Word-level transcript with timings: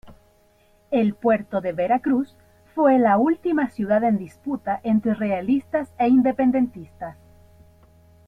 El 0.89 1.13
puerto 1.13 1.61
de 1.61 1.73
Veracruz 1.73 2.35
fue 2.73 2.97
la 2.97 3.19
última 3.19 3.69
ciudad 3.69 4.03
en 4.03 4.17
disputa 4.17 4.81
entre 4.83 5.13
realistas 5.13 5.93
e 5.99 6.07
independentistas. 6.07 7.17